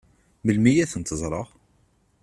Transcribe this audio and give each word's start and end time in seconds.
Melmi 0.45 0.73
ad 0.83 0.89
tent-ẓṛeɣ? 0.91 1.47